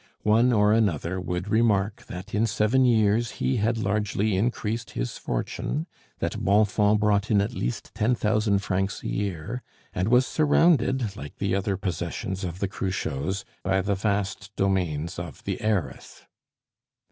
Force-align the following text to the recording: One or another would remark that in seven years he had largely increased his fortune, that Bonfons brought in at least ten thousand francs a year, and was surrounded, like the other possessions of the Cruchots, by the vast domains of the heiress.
One 0.23 0.51
or 0.51 0.73
another 0.73 1.21
would 1.21 1.47
remark 1.47 2.05
that 2.07 2.33
in 2.33 2.47
seven 2.47 2.85
years 2.85 3.33
he 3.33 3.57
had 3.57 3.77
largely 3.77 4.35
increased 4.35 4.89
his 4.97 5.15
fortune, 5.15 5.85
that 6.17 6.43
Bonfons 6.43 6.97
brought 6.99 7.29
in 7.29 7.39
at 7.39 7.53
least 7.53 7.93
ten 7.93 8.15
thousand 8.15 8.63
francs 8.63 9.03
a 9.03 9.07
year, 9.07 9.61
and 9.93 10.07
was 10.07 10.25
surrounded, 10.25 11.15
like 11.15 11.37
the 11.37 11.53
other 11.53 11.77
possessions 11.77 12.43
of 12.43 12.57
the 12.57 12.67
Cruchots, 12.67 13.45
by 13.61 13.79
the 13.83 13.93
vast 13.93 14.51
domains 14.55 15.19
of 15.19 15.43
the 15.43 15.61
heiress. 15.61 16.23